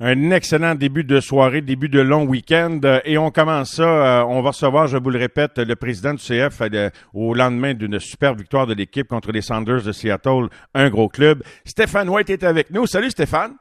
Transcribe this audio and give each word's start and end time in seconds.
Un 0.00 0.30
excellent 0.30 0.76
début 0.76 1.02
de 1.02 1.18
soirée, 1.18 1.60
début 1.60 1.88
de 1.88 2.00
long 2.00 2.22
week-end. 2.22 2.78
Euh, 2.84 3.00
et 3.04 3.18
on 3.18 3.32
commence 3.32 3.72
ça. 3.72 4.20
Euh, 4.20 4.24
on 4.28 4.40
va 4.42 4.50
recevoir, 4.50 4.86
je 4.86 4.96
vous 4.96 5.10
le 5.10 5.18
répète, 5.18 5.58
le 5.58 5.74
président 5.74 6.14
du 6.14 6.22
CF 6.22 6.60
euh, 6.72 6.90
au 7.12 7.34
lendemain 7.34 7.74
d'une 7.74 7.98
super 7.98 8.36
victoire 8.36 8.68
de 8.68 8.74
l'équipe 8.74 9.08
contre 9.08 9.32
les 9.32 9.40
Sanders 9.40 9.82
de 9.82 9.90
Seattle, 9.90 10.50
un 10.72 10.88
gros 10.88 11.08
club. 11.08 11.42
Stéphane 11.64 12.08
White 12.08 12.30
est 12.30 12.44
avec 12.44 12.70
nous. 12.70 12.86
Salut 12.86 13.10
Stéphane. 13.10 13.54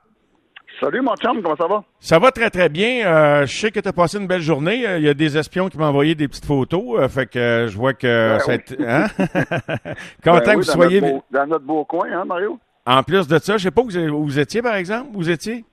Salut 0.80 1.02
mon 1.02 1.16
chum, 1.16 1.42
comment 1.42 1.56
ça 1.56 1.66
va? 1.66 1.84
Ça 2.00 2.20
va 2.20 2.30
très 2.30 2.52
très 2.52 2.70
bien. 2.70 3.44
je 3.48 3.52
sais 3.52 3.72
que 3.72 3.80
tu 3.80 3.90
as 3.90 3.94
passé 3.94 4.20
une 4.20 4.28
belle 4.28 4.44
journée. 4.44 4.86
Il 4.98 5.04
y 5.06 5.10
a 5.10 5.16
des 5.16 5.36
espions 5.40 5.70
qui 5.70 5.80
m'ont 5.80 5.86
envoyé 5.86 6.14
des 6.14 6.28
petites 6.28 6.46
photos. 6.46 7.12
fait 7.12 7.26
que 7.26 7.66
je 7.68 7.76
vois 7.76 7.94
que 7.94 8.38
ben 8.38 8.40
ça 8.40 8.54
hein? 8.88 9.08
Content 10.24 10.46
ben 10.46 10.52
que 10.52 10.58
vous 10.58 10.62
soyez. 10.62 11.02
dans 11.02 11.48
notre 11.48 11.66
beau 11.66 11.84
coin, 11.84 12.06
hein, 12.14 12.26
Mario? 12.26 12.60
En 12.86 13.02
plus 13.02 13.28
de 13.28 13.40
ça, 13.40 13.58
je 13.58 13.64
sais 13.64 13.72
pas 13.72 13.82
où 13.82 14.24
vous 14.24 14.38
étiez, 14.38 14.62
par 14.62 14.76
exemple. 14.76 15.10
Où 15.16 15.18
vous 15.18 15.32
étiez? 15.32 15.66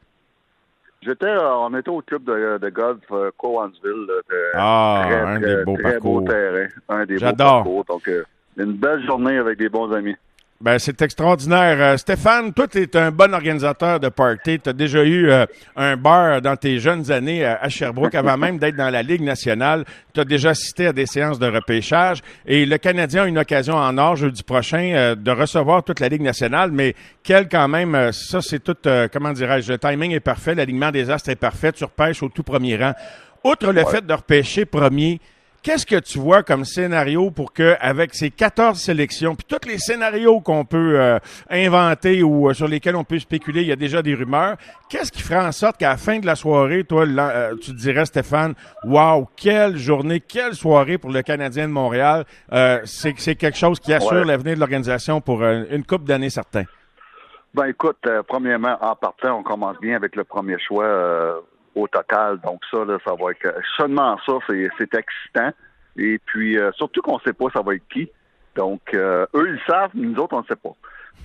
J'étais, 1.05 1.27
euh, 1.27 1.55
on 1.57 1.77
était 1.77 1.91
au 1.91 2.00
club 2.00 2.25
de, 2.25 2.58
de 2.58 2.68
golf 2.71 3.00
euh, 3.13 3.31
Cowansville. 3.36 4.07
Ah, 4.54 5.04
un 5.27 5.39
des 5.40 5.64
beaux 5.64 5.75
très 5.75 5.93
parcours. 5.93 6.21
beau 6.22 6.27
terrain, 6.29 6.67
un 6.89 7.04
des 7.04 7.14
beaux 7.14 7.21
J'adore. 7.21 7.49
parcours. 7.64 7.85
Donc, 7.85 8.08
euh, 8.08 8.25
une 8.57 8.72
belle 8.72 9.04
journée 9.04 9.36
avec 9.36 9.58
des 9.58 9.68
bons 9.68 9.93
amis. 9.93 10.17
Ben, 10.64 10.79
c'est 10.79 11.03
extraordinaire. 11.03 11.77
Euh, 11.79 11.96
Stéphane, 11.99 12.54
toi, 12.54 12.67
tu 12.67 12.81
es 12.81 12.96
un 12.96 13.11
bon 13.11 13.35
organisateur 13.35 14.00
de 14.00 14.09
party. 14.09 14.61
Tu 14.61 14.71
as 14.71 14.72
déjà 14.72 15.05
eu 15.05 15.29
euh, 15.29 15.45
un 15.77 15.99
bar 15.99 16.41
dans 16.41 16.57
tes 16.57 16.79
jeunes 16.79 17.13
années 17.13 17.45
à 17.45 17.68
Sherbrooke 17.68 18.14
avant 18.14 18.39
même 18.39 18.57
d'être 18.57 18.75
dans 18.75 18.89
la 18.89 19.03
Ligue 19.03 19.21
nationale. 19.21 19.85
Tu 20.14 20.21
as 20.21 20.25
déjà 20.25 20.50
assisté 20.50 20.86
à 20.86 20.95
des 20.95 21.05
séances 21.05 21.39
de 21.39 21.49
repêchage. 21.49 22.22
Et 22.46 22.64
le 22.64 22.79
Canadien 22.79 23.25
a 23.25 23.27
une 23.27 23.36
occasion 23.36 23.75
en 23.75 23.99
or 23.99 24.17
jeudi 24.17 24.43
prochain 24.43 24.93
euh, 24.95 25.14
de 25.14 25.31
recevoir 25.31 25.85
toute 25.85 26.00
la 26.00 26.08
Ligue 26.08 26.22
nationale. 26.22 26.71
Mais 26.72 26.94
quel 27.22 27.46
quand 27.46 27.69
même, 27.69 28.11
ça 28.13 28.41
c'est 28.41 28.64
tout, 28.64 28.89
comment 29.13 29.33
dirais-je, 29.33 29.71
le 29.71 29.77
timing 29.77 30.13
est 30.13 30.21
parfait, 30.21 30.55
l'alignement 30.55 30.91
des 30.91 31.11
astres 31.11 31.29
est 31.29 31.36
parfait. 31.36 31.72
Tu 31.72 31.85
repêches 31.85 32.22
au 32.22 32.31
tout 32.31 32.42
premier 32.42 32.78
rang. 32.78 32.94
Outre 33.44 33.70
le 33.70 33.84
fait 33.84 34.06
de 34.06 34.14
repêcher 34.14 34.64
premier, 34.64 35.20
Qu'est-ce 35.64 35.86
que 35.86 35.98
tu 35.98 36.18
vois 36.18 36.42
comme 36.42 36.66
scénario 36.66 37.30
pour 37.30 37.54
que, 37.54 37.74
avec 37.80 38.14
ces 38.14 38.30
14 38.30 38.78
sélections, 38.78 39.34
puis 39.34 39.46
tous 39.48 39.66
les 39.66 39.78
scénarios 39.78 40.42
qu'on 40.42 40.66
peut 40.66 41.00
euh, 41.00 41.18
inventer 41.48 42.22
ou 42.22 42.50
euh, 42.50 42.52
sur 42.52 42.68
lesquels 42.68 42.96
on 42.96 43.04
peut 43.04 43.18
spéculer, 43.18 43.62
il 43.62 43.68
y 43.68 43.72
a 43.72 43.76
déjà 43.76 44.02
des 44.02 44.14
rumeurs. 44.14 44.58
Qu'est-ce 44.90 45.10
qui 45.10 45.22
ferait 45.22 45.42
en 45.42 45.52
sorte 45.52 45.78
qu'à 45.78 45.88
la 45.88 45.96
fin 45.96 46.18
de 46.18 46.26
la 46.26 46.34
soirée, 46.34 46.84
toi, 46.84 47.06
euh, 47.06 47.56
tu 47.56 47.70
te 47.70 47.78
dirais, 47.78 48.04
Stéphane, 48.04 48.52
waouh, 48.84 49.26
quelle 49.36 49.78
journée, 49.78 50.20
quelle 50.20 50.52
soirée 50.52 50.98
pour 50.98 51.10
le 51.10 51.22
Canadien 51.22 51.66
de 51.66 51.72
Montréal. 51.72 52.26
c'est, 52.84 53.14
quelque 53.14 53.56
chose 53.56 53.80
qui 53.80 53.94
assure 53.94 54.26
l'avenir 54.26 54.56
de 54.56 54.60
l'organisation 54.60 55.22
pour 55.22 55.42
une 55.42 55.84
coupe 55.86 56.04
d'années 56.04 56.28
certains. 56.28 56.64
Ben 57.54 57.68
écoute, 57.68 58.06
premièrement, 58.28 58.76
en 58.82 58.96
partant, 58.96 59.38
on 59.38 59.42
commence 59.42 59.78
bien 59.80 59.96
avec 59.96 60.14
le 60.14 60.24
premier 60.24 60.58
choix 60.58 61.40
au 61.75 61.89
total. 61.89 62.41
Donc 62.41 62.61
ça, 62.70 62.84
là, 62.84 62.98
ça 63.05 63.14
va 63.14 63.30
être 63.30 63.55
seulement 63.77 64.19
ça, 64.27 64.34
c'est 64.48 64.94
excitant. 64.94 65.53
Et 65.97 66.19
puis 66.25 66.58
euh, 66.58 66.72
surtout 66.72 67.03
qu'on 67.03 67.16
ne 67.16 67.20
sait 67.20 67.33
pas 67.33 67.47
ça 67.55 67.62
va 67.62 67.75
être 67.75 67.86
qui. 67.89 68.11
Donc 68.56 68.83
euh, 68.94 69.27
eux 69.34 69.55
ils 69.55 69.70
savent, 69.70 69.91
nous 69.94 70.16
autres 70.19 70.36
on 70.36 70.41
ne 70.41 70.47
sait 70.47 70.56
pas. 70.56 70.72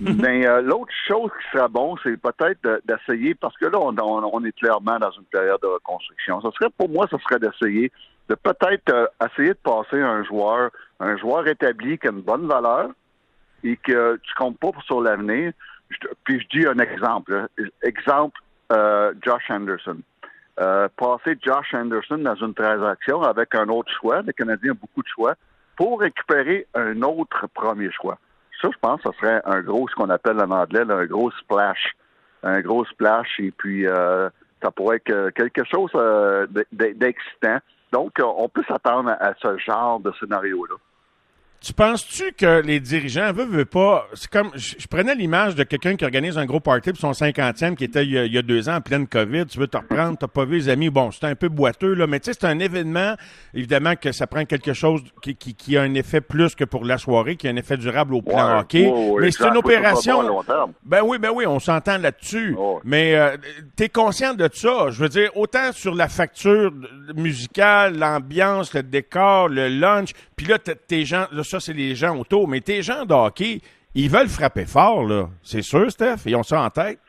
Mais 0.00 0.46
euh, 0.46 0.62
l'autre 0.62 0.92
chose 1.06 1.30
qui 1.40 1.56
serait 1.56 1.68
bon, 1.68 1.96
c'est 2.02 2.16
peut-être 2.16 2.80
d'essayer, 2.86 3.34
parce 3.34 3.56
que 3.58 3.66
là, 3.66 3.78
on, 3.78 3.94
on, 3.98 4.44
est 4.44 4.56
clairement 4.56 4.98
dans 4.98 5.10
une 5.10 5.24
période 5.24 5.60
de 5.60 5.66
reconstruction. 5.66 6.40
Ce 6.40 6.50
serait 6.52 6.70
pour 6.78 6.88
moi, 6.88 7.06
ce 7.10 7.18
serait 7.18 7.38
d'essayer 7.38 7.92
de 8.28 8.34
peut-être 8.36 9.10
essayer 9.26 9.50
de 9.50 9.58
passer 9.62 10.00
un 10.00 10.24
joueur, 10.24 10.70
un 11.00 11.16
joueur 11.18 11.46
établi 11.48 11.98
qui 11.98 12.06
a 12.06 12.12
une 12.12 12.22
bonne 12.22 12.46
valeur 12.46 12.90
et 13.62 13.76
que 13.76 14.18
tu 14.22 14.34
comptes 14.34 14.58
pas 14.58 14.70
sur 14.86 15.02
l'avenir. 15.02 15.52
Puis 16.24 16.40
je 16.40 16.58
dis 16.58 16.66
un 16.66 16.78
exemple. 16.78 17.48
Exemple, 17.82 18.40
Josh 18.70 19.50
Anderson. 19.50 19.98
Euh, 20.58 20.88
passer 20.96 21.38
Josh 21.42 21.72
Anderson 21.74 22.18
dans 22.18 22.34
une 22.34 22.54
transaction 22.54 23.22
avec 23.22 23.54
un 23.54 23.68
autre 23.68 23.90
choix. 24.00 24.22
Les 24.22 24.32
Canadiens 24.32 24.72
ont 24.72 24.78
beaucoup 24.80 25.02
de 25.02 25.08
choix 25.08 25.34
pour 25.76 26.00
récupérer 26.00 26.66
un 26.74 27.00
autre 27.02 27.46
premier 27.54 27.90
choix. 27.92 28.18
Ça, 28.60 28.68
je 28.70 28.78
pense, 28.80 29.00
ce 29.02 29.10
serait 29.12 29.40
un 29.46 29.60
gros, 29.60 29.88
ce 29.88 29.94
qu'on 29.94 30.10
appelle 30.10 30.38
en 30.38 30.50
anglais, 30.50 30.82
un 30.86 31.06
gros 31.06 31.30
splash. 31.30 31.94
Un 32.42 32.60
gros 32.60 32.84
splash, 32.86 33.38
et 33.38 33.50
puis 33.50 33.86
euh, 33.86 34.28
ça 34.62 34.70
pourrait 34.70 34.96
être 34.96 35.30
quelque 35.30 35.62
chose 35.64 35.90
euh, 35.94 36.46
d'excitant. 36.72 37.58
Donc, 37.92 38.12
on 38.22 38.48
peut 38.48 38.64
s'attendre 38.68 39.10
à 39.18 39.34
ce 39.42 39.58
genre 39.58 40.00
de 40.00 40.12
scénario-là. 40.20 40.76
Tu 41.62 41.74
penses-tu 41.74 42.32
que 42.32 42.62
les 42.62 42.80
dirigeants 42.80 43.34
veulent, 43.34 43.50
veulent 43.50 43.66
pas. 43.66 44.08
C'est 44.14 44.30
comme. 44.30 44.50
Je, 44.54 44.86
prenais 44.86 45.14
l'image 45.14 45.54
de 45.54 45.62
quelqu'un 45.62 45.94
qui 45.94 46.06
organise 46.06 46.38
un 46.38 46.46
gros 46.46 46.58
party 46.58 46.92
pour 46.92 47.00
son 47.00 47.12
cinquantième 47.12 47.76
qui 47.76 47.84
était 47.84 48.02
il 48.02 48.32
y, 48.32 48.38
a, 48.38 48.42
deux 48.42 48.70
ans 48.70 48.76
en 48.76 48.80
pleine 48.80 49.06
COVID. 49.06 49.44
Tu 49.44 49.58
veux 49.58 49.66
te 49.66 49.76
reprendre, 49.76 50.16
t'as 50.18 50.26
pas 50.26 50.46
vu 50.46 50.56
les 50.56 50.68
amis. 50.70 50.88
Bon, 50.88 51.10
c'est 51.10 51.26
un 51.26 51.34
peu 51.34 51.50
boiteux, 51.50 51.92
là, 51.92 52.06
mais 52.06 52.18
tu 52.18 52.32
sais, 52.32 52.38
c'est 52.40 52.46
un 52.46 52.58
événement. 52.60 53.14
Évidemment 53.52 53.94
que 53.94 54.10
ça 54.10 54.26
prend 54.26 54.46
quelque 54.46 54.72
chose 54.72 55.02
qui, 55.20 55.36
qui, 55.36 55.76
a 55.76 55.82
un 55.82 55.92
effet 55.92 56.22
plus 56.22 56.54
que 56.54 56.64
pour 56.64 56.86
la 56.86 56.96
soirée, 56.96 57.36
qui 57.36 57.46
a 57.46 57.50
un 57.50 57.56
effet 57.56 57.76
durable 57.76 58.14
au 58.14 58.22
plan 58.22 58.60
hockey. 58.60 58.90
mais 59.20 59.30
c'est 59.30 59.46
une 59.46 59.58
opération. 59.58 60.22
Ben 60.82 61.02
oui, 61.04 61.18
ben 61.18 61.30
oui, 61.30 61.46
on 61.46 61.60
s'entend 61.60 61.98
là-dessus. 61.98 62.56
Mais 62.84 63.16
euh, 63.16 63.36
tu 63.76 63.84
es 63.84 63.88
conscient 63.90 64.32
de 64.32 64.48
ça. 64.50 64.86
Je 64.88 65.02
veux 65.02 65.10
dire, 65.10 65.30
autant 65.36 65.72
sur 65.72 65.94
la 65.94 66.08
facture 66.08 66.72
musicale, 67.14 67.98
l'ambiance, 67.98 68.72
le 68.72 68.82
décor, 68.82 69.50
le 69.50 69.68
lunch, 69.68 70.12
puis 70.36 70.46
là, 70.46 70.58
tes 70.58 71.04
gens 71.04 71.26
ça, 71.50 71.60
c'est 71.60 71.72
les 71.72 71.94
gens 71.94 72.16
autour. 72.16 72.48
Mais 72.48 72.60
tes 72.60 72.82
gens 72.82 73.04
de 73.04 73.12
hockey, 73.12 73.60
ils 73.94 74.08
veulent 74.08 74.28
frapper 74.28 74.66
fort, 74.66 75.04
là. 75.04 75.28
C'est 75.42 75.62
sûr, 75.62 75.90
Steph? 75.90 76.22
Ils 76.26 76.36
ont 76.36 76.42
ça 76.42 76.62
en 76.62 76.70
tête. 76.70 77.00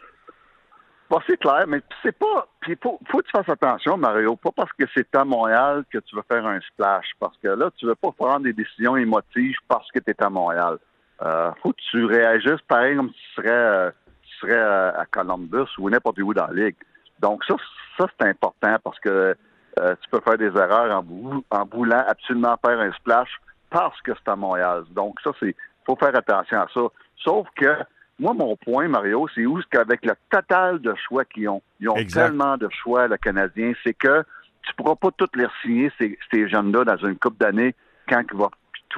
c'est 1.27 1.37
clair, 1.37 1.65
mais 1.67 1.81
c'est 2.01 2.17
pas. 2.17 2.47
Puis 2.59 2.75
faut, 2.81 2.99
faut 3.09 3.19
que 3.19 3.25
tu 3.25 3.31
fasses 3.31 3.49
attention, 3.49 3.97
Mario. 3.97 4.35
Pas 4.35 4.51
parce 4.51 4.71
que 4.73 4.85
c'est 4.95 5.13
à 5.15 5.23
Montréal 5.23 5.83
que 5.91 5.99
tu 5.99 6.15
veux 6.15 6.23
faire 6.27 6.45
un 6.45 6.59
splash. 6.61 7.11
Parce 7.19 7.37
que 7.37 7.49
là, 7.49 7.69
tu 7.77 7.85
veux 7.85 7.95
pas 7.95 8.11
prendre 8.11 8.41
des 8.41 8.53
décisions 8.53 8.97
émotives 8.97 9.57
parce 9.67 9.89
que 9.91 9.99
tu 9.99 10.11
es 10.11 10.23
à 10.23 10.29
Montréal. 10.29 10.77
Euh, 11.21 11.51
faut 11.61 11.71
que 11.71 11.81
tu 11.91 12.05
réagisses 12.05 12.61
pareil 12.67 12.95
comme 12.95 13.09
si 13.09 13.15
tu 13.15 13.41
serais, 13.41 13.51
euh, 13.51 13.91
serais 14.39 14.57
euh, 14.57 14.91
à 14.99 15.05
Columbus 15.05 15.69
ou 15.77 15.89
n'importe 15.89 16.17
où 16.19 16.33
dans 16.33 16.47
la 16.47 16.65
ligue. 16.65 16.75
Donc 17.19 17.43
ça, 17.45 17.55
ça 17.99 18.07
c'est 18.19 18.27
important 18.27 18.75
parce 18.83 18.99
que 18.99 19.35
euh, 19.79 19.95
tu 20.01 20.09
peux 20.09 20.19
faire 20.21 20.37
des 20.37 20.47
erreurs 20.47 20.91
en, 20.91 21.43
en 21.51 21.65
voulant 21.65 22.03
absolument 22.07 22.57
faire 22.65 22.79
un 22.79 22.91
splash 22.93 23.29
parce 23.71 23.99
que 24.01 24.11
c'est 24.13 24.29
à 24.29 24.35
Montréal. 24.35 24.83
Donc, 24.91 25.19
ça, 25.23 25.31
c'est 25.39 25.55
faut 25.85 25.95
faire 25.95 26.15
attention 26.15 26.59
à 26.59 26.67
ça. 26.71 26.81
Sauf 27.23 27.47
que 27.55 27.75
moi, 28.19 28.33
mon 28.33 28.55
point, 28.55 28.87
Mario, 28.87 29.27
c'est 29.33 29.45
où 29.45 29.59
qu'avec 29.71 30.05
le 30.05 30.13
total 30.29 30.79
de 30.79 30.93
choix 31.07 31.25
qu'ils 31.25 31.49
ont, 31.49 31.61
ils 31.79 31.89
ont 31.89 32.05
tellement 32.05 32.55
de 32.57 32.69
choix, 32.69 33.07
le 33.07 33.17
Canadien, 33.17 33.73
c'est 33.83 33.95
que 33.95 34.23
tu 34.61 34.75
pourras 34.75 34.95
pas 34.95 35.09
toutes 35.17 35.35
les 35.35 35.47
signer, 35.61 35.91
ces, 35.99 36.47
jeunes-là, 36.47 36.83
dans 36.83 36.97
une 36.97 37.17
coupe 37.17 37.39
d'années, 37.39 37.73
quand 38.07 38.23
tu 38.27 38.37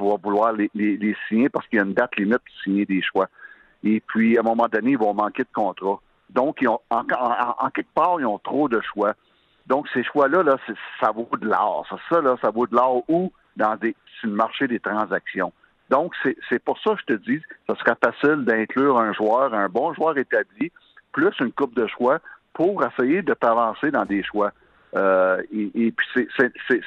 vas, 0.01 0.17
vouloir 0.21 0.51
les, 0.51 1.15
signer, 1.29 1.47
parce 1.47 1.65
qu'il 1.67 1.79
y 1.79 1.81
a 1.81 1.85
une 1.85 1.93
date 1.93 2.17
limite 2.17 2.39
pour 2.39 2.63
signer 2.63 2.85
des 2.85 3.01
choix. 3.01 3.29
Et 3.83 4.01
puis, 4.01 4.37
à 4.37 4.41
un 4.41 4.43
moment 4.43 4.67
donné, 4.67 4.91
ils 4.91 4.97
vont 4.97 5.13
manquer 5.13 5.43
de 5.43 5.53
contrat. 5.53 5.99
Donc, 6.29 6.57
ils 6.61 6.67
ont, 6.67 6.79
en, 6.89 7.03
quelque 7.69 7.93
part, 7.93 8.19
ils 8.19 8.25
ont 8.25 8.39
trop 8.39 8.67
de 8.67 8.81
choix. 8.81 9.13
Donc, 9.67 9.87
ces 9.93 10.03
choix-là, 10.03 10.43
là, 10.43 10.57
ça 10.99 11.11
vaut 11.11 11.29
de 11.39 11.47
l'or. 11.47 11.87
Ça, 12.09 12.21
là, 12.21 12.35
ça 12.41 12.49
vaut 12.49 12.67
de 12.67 12.75
l'or 12.75 13.03
où? 13.07 13.31
Dans 13.55 13.75
des, 13.75 13.95
sur 14.19 14.29
le 14.29 14.35
marché 14.35 14.67
des 14.67 14.79
transactions. 14.79 15.53
Donc, 15.89 16.13
c'est 16.23 16.63
pour 16.63 16.79
ça 16.79 16.95
que 16.95 17.01
je 17.01 17.15
te 17.15 17.21
dis, 17.29 17.41
ce 17.69 17.75
serait 17.75 17.95
facile 18.03 18.45
d'inclure 18.45 18.97
un 18.97 19.13
joueur, 19.13 19.53
un 19.53 19.69
bon 19.69 19.93
joueur 19.93 20.17
établi, 20.17 20.71
plus 21.11 21.31
une 21.39 21.51
coupe 21.51 21.75
de 21.75 21.85
choix 21.87 22.19
pour 22.53 22.83
essayer 22.83 23.21
de 23.21 23.33
t'avancer 23.33 23.91
dans 23.91 24.05
des 24.05 24.23
choix. 24.23 24.51
Euh, 24.95 25.41
et, 25.51 25.91
puis 25.91 26.07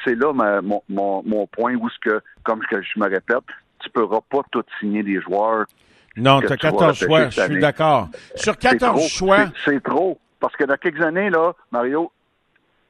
c'est 0.04 0.14
là 0.14 0.32
mon, 0.62 0.82
mon, 0.88 1.46
point 1.46 1.74
où 1.74 1.88
ce 1.88 1.98
que, 2.00 2.20
comme 2.44 2.60
je, 2.70 2.98
me 2.98 3.04
répète, 3.04 3.44
tu 3.80 3.88
ne 3.88 3.92
pourras 3.92 4.20
pas 4.28 4.42
tout 4.50 4.64
signer 4.80 5.02
des 5.02 5.20
joueurs. 5.20 5.66
Non, 6.16 6.40
tu 6.40 6.52
as 6.52 6.56
14 6.56 6.98
choix, 6.98 7.28
je 7.28 7.40
suis 7.42 7.60
d'accord. 7.60 8.08
Sur 8.34 8.56
14 8.56 9.06
choix. 9.08 9.46
C'est 9.64 9.82
trop. 9.82 10.18
Parce 10.40 10.54
que 10.56 10.64
dans 10.64 10.76
quelques 10.76 11.02
années, 11.02 11.30
là, 11.30 11.52
Mario, 11.72 12.12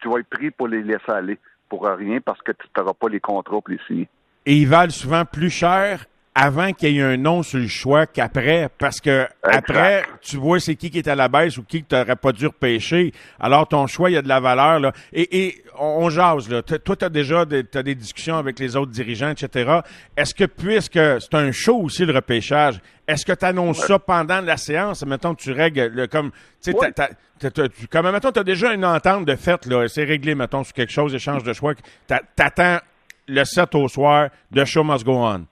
tu 0.01 0.09
vas 0.09 0.19
être 0.19 0.29
pris 0.29 0.51
pour 0.51 0.69
les 0.69 0.83
laisser 0.83 1.11
aller 1.11 1.39
pour 1.69 1.85
rien 1.87 2.21
parce 2.21 2.41
que 2.43 2.53
tu 2.53 2.67
n'auras 2.77 2.93
pas 2.95 3.09
les 3.09 3.21
contrats 3.21 3.61
pour 3.61 3.69
les 3.69 3.81
signer. 3.87 4.09
Et 4.45 4.57
ils 4.57 4.69
valent 4.69 4.93
souvent 4.93 5.25
plus 5.25 5.51
cher 5.51 6.07
avant 6.39 6.75
qu'il 6.75 6.93
y 6.93 6.99
ait 6.99 7.03
un 7.03 7.17
nom 7.17 7.43
sur 7.43 7.59
le 7.59 7.67
choix 7.67 8.05
qu'après, 8.05 8.69
parce 8.77 9.01
que 9.01 9.27
après, 9.43 10.05
tu 10.21 10.37
vois 10.37 10.61
c'est 10.61 10.75
qui 10.75 10.91
qui 10.91 10.99
est 10.99 11.09
à 11.09 11.15
la 11.15 11.29
baisse 11.29 11.57
ou 11.57 11.63
qui 11.63 11.83
tu 11.83 11.95
n'aurais 11.95 12.15
pas 12.15 12.31
dû 12.31 12.47
repêcher. 12.47 13.13
Alors, 13.41 13.67
ton 13.67 13.87
choix, 13.87 14.11
il 14.11 14.15
y 14.15 14.17
a 14.19 14.23
de 14.23 14.29
la 14.29 14.39
valeur. 14.39 14.79
Là. 14.79 14.93
Et, 15.15 15.63
on, 15.79 16.11
jase. 16.11 16.51
Là. 16.51 16.61
Toi, 16.63 16.97
tu 16.97 17.05
as 17.07 17.09
déjà 17.09 17.47
des, 17.47 17.65
as 17.75 17.83
des 17.83 17.95
discussions 17.95 18.37
avec 18.37 18.59
les 18.59 18.77
autres 18.77 18.93
dirigeants, 18.93 19.31
etc. 19.31 19.81
Est-ce 20.15 20.35
que, 20.35 20.45
puisque 20.45 21.01
c'est 21.21 21.35
un 21.35 21.53
show 21.53 21.79
aussi, 21.79 22.05
le 22.05 22.13
repêchage, 22.13 22.81
est-ce 23.09 23.25
que 23.25 23.33
tu 23.33 23.45
annonces 23.47 23.79
ça 23.87 23.99
pendant 23.99 24.43
la 24.43 24.59
séance? 24.59 25.07
Mettons 25.07 25.35
que 25.35 25.41
tu 25.41 25.53
règles 25.53 25.87
le, 25.87 26.07
comme... 26.07 26.33
Tu 26.63 26.73
sais, 26.73 27.51
comme, 27.91 28.11
mettons, 28.11 28.33
tu 28.33 28.41
as 28.41 28.45
déjà 28.45 28.75
une 28.75 28.85
entente 28.85 29.25
de 29.25 29.37
fait, 29.37 29.65
là, 29.65 29.89
c'est 29.89 30.05
réglé, 30.05 30.35
mettons, 30.35 30.65
sur 30.65 30.75
quelque 30.75 30.93
chose, 30.93 31.15
échange 31.15 31.45
de 31.45 31.55
choix. 31.55 31.73
T'attends 32.07 32.79
le 33.27 33.45
7 33.45 33.75
au 33.75 33.89
soir, 33.89 34.29
de 34.51 34.65
Show 34.67 34.85
Must 34.85 35.05
Go 35.05 35.15
On. 35.15 35.47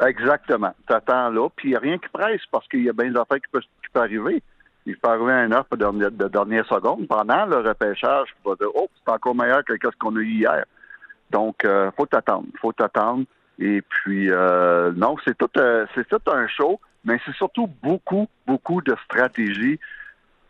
Exactement. 0.00 0.74
T'attends 0.86 1.30
là, 1.30 1.48
puis 1.54 1.68
il 1.68 1.70
n'y 1.70 1.76
a 1.76 1.80
rien 1.80 1.98
qui 1.98 2.08
presse 2.08 2.42
parce 2.50 2.66
qu'il 2.68 2.82
y 2.82 2.88
a 2.88 2.92
bien 2.92 3.10
des 3.10 3.18
affaires 3.18 3.38
qui 3.38 3.50
peuvent, 3.50 3.62
arriver. 3.94 4.42
il 4.86 4.96
peut 4.98 5.08
arriver 5.08 5.32
un 5.32 5.52
offre 5.52 5.76
de, 5.76 6.08
de, 6.10 6.28
dernière 6.28 6.66
seconde 6.66 7.06
pendant 7.06 7.46
le 7.46 7.58
repêchage. 7.58 8.28
Tu 8.44 8.56
dire, 8.56 8.68
oh, 8.74 8.88
c'est 9.04 9.12
encore 9.12 9.34
meilleur 9.34 9.64
que 9.64 9.74
ce 9.82 9.96
qu'on 9.98 10.16
a 10.16 10.20
eu 10.20 10.26
hier. 10.26 10.64
Donc, 11.30 11.64
euh, 11.64 11.90
faut 11.96 12.06
t'attendre, 12.06 12.46
faut 12.60 12.72
t'attendre. 12.72 13.24
Et 13.58 13.82
puis, 13.82 14.30
euh, 14.30 14.92
non, 14.96 15.16
c'est 15.24 15.36
tout, 15.38 15.50
euh, 15.58 15.86
c'est 15.94 16.08
tout 16.08 16.20
un 16.30 16.48
show, 16.48 16.80
mais 17.04 17.20
c'est 17.24 17.34
surtout 17.34 17.68
beaucoup, 17.82 18.26
beaucoup 18.46 18.82
de 18.82 18.96
stratégie. 19.04 19.78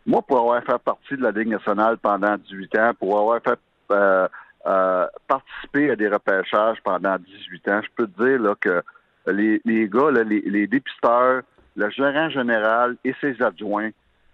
Moi, 0.07 0.21
pour 0.21 0.39
avoir 0.39 0.63
fait 0.63 0.77
partie 0.79 1.15
de 1.15 1.21
la 1.21 1.31
Ligue 1.31 1.49
nationale 1.49 1.97
pendant 1.97 2.35
18 2.37 2.77
ans, 2.77 2.91
pour 2.97 3.19
avoir 3.19 3.41
fait 3.41 3.59
euh, 3.91 4.27
euh, 4.65 5.07
participer 5.27 5.91
à 5.91 5.95
des 5.95 6.07
repêchages 6.07 6.77
pendant 6.83 7.17
18 7.17 7.67
ans, 7.69 7.81
je 7.83 7.89
peux 7.95 8.07
te 8.07 8.23
dire 8.23 8.39
là, 8.39 8.55
que 8.59 8.81
les, 9.27 9.61
les 9.65 9.87
gars, 9.89 10.11
les, 10.11 10.41
les 10.41 10.67
dépisteurs, 10.67 11.41
le 11.75 11.89
gérant 11.89 12.29
général 12.29 12.95
et 13.03 13.13
ses 13.21 13.41
adjoints 13.41 13.89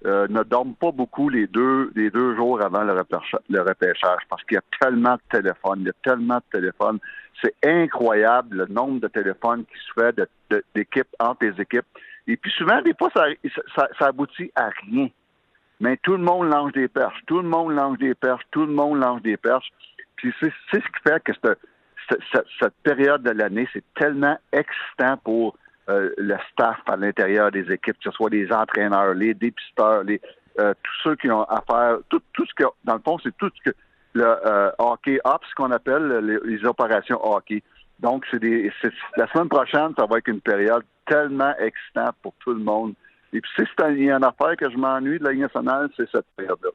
euh, 0.06 0.28
ne 0.30 0.42
dorment 0.42 0.74
pas 0.74 0.92
beaucoup 0.92 1.30
les 1.30 1.46
deux, 1.46 1.92
les 1.96 2.10
deux 2.10 2.36
jours 2.36 2.60
avant 2.62 2.84
le 2.84 2.94
repêchage, 2.94 3.40
le 3.50 3.62
repêchage 3.62 4.22
parce 4.30 4.44
qu'il 4.46 4.56
y 4.56 4.58
a 4.58 4.64
tellement 4.80 5.14
de 5.14 5.22
téléphones, 5.30 5.82
il 5.82 5.88
y 5.88 5.90
a 5.90 5.94
tellement 6.04 6.38
de 6.38 6.60
téléphones. 6.60 7.00
C'est 7.40 7.54
incroyable 7.64 8.58
le 8.58 8.66
nombre 8.66 9.00
de 9.00 9.08
téléphones 9.08 9.64
qui 9.66 9.80
se 9.80 10.02
fait 10.02 10.64
d'équipes 10.74 11.16
entre 11.20 11.46
les 11.46 11.62
équipes. 11.62 11.86
Et 12.28 12.36
puis 12.36 12.52
souvent, 12.52 12.82
des 12.82 12.94
fois, 12.98 13.10
ça, 13.14 13.26
ça, 13.76 13.88
ça 14.00 14.08
aboutit 14.08 14.52
à 14.56 14.70
rien. 14.88 15.10
Mais 15.80 15.98
tout 15.98 16.14
le 16.14 16.24
monde 16.24 16.50
lance 16.50 16.72
des 16.74 16.88
perches, 16.88 17.22
tout 17.28 17.42
le 17.42 17.48
monde 17.48 17.74
lance 17.74 17.98
des 17.98 18.16
perches, 18.16 18.44
tout 18.52 18.66
le 18.66 18.74
monde 18.74 19.00
lance 19.00 19.22
des 19.22 19.38
perches. 19.38 19.72
Puis 20.16 20.34
c'est 20.40 20.52
ce 20.72 20.78
qui 20.78 21.02
fait 21.04 21.24
que 21.24 21.32
cette, 21.34 21.60
cette, 22.32 22.74
période 22.84 23.24
de 23.24 23.32
l'année, 23.32 23.68
c'est 23.74 23.84
tellement 23.96 24.38
excitant 24.52 25.18
pour 25.24 25.58
euh, 25.90 26.10
le 26.18 26.36
staff 26.52 26.78
à 26.88 26.96
l'intérieur 26.96 27.52
des 27.52 27.72
équipes, 27.72 27.98
que 27.98 28.04
ce 28.04 28.12
soit 28.12 28.30
les 28.30 28.52
entraîneurs, 28.52 29.14
les 29.14 29.34
dépisteurs, 29.34 30.04
les, 30.04 30.22
euh, 30.60 30.74
tous 30.84 31.10
ceux 31.10 31.16
qui 31.16 31.30
ont 31.30 31.44
affaire, 31.44 31.98
tout, 32.10 32.22
ce 32.38 32.54
que, 32.56 32.64
dans 32.84 32.96
le 32.96 33.02
fond, 33.02 33.18
c'est 33.24 33.36
tout 33.38 33.50
ce 33.56 33.72
que 33.72 33.76
le 34.14 34.26
euh, 34.26 34.72
hockey 34.78 35.20
ops, 35.24 35.48
qu'on 35.56 35.72
appelle 35.72 36.42
les, 36.44 36.66
opérations 36.66 37.20
hockey. 37.26 37.64
Donc, 38.00 38.26
c'est 38.30 38.42
la 39.16 39.28
semaine 39.28 39.48
prochaine, 39.48 39.94
ça 39.98 40.06
va 40.06 40.18
être 40.18 40.28
une 40.28 40.42
période 40.42 40.84
tellement 41.06 41.56
excitante 41.58 42.16
pour 42.22 42.34
tout 42.40 42.54
le 42.54 42.64
monde. 42.64 42.94
Et 43.34 43.40
puis, 43.40 43.52
si 43.56 43.64
c'est 43.78 43.94
une 43.94 44.24
affaire 44.24 44.58
que 44.58 44.70
je 44.70 44.78
m'ennuie 44.78 45.20
de 45.20 45.24
la 45.24 45.32
Ligue 45.32 45.42
nationale, 45.42 45.90
c'est 45.96 46.10
cette 46.10 46.26
période-là. 46.36 46.72